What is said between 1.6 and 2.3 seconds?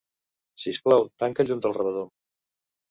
del rebedor.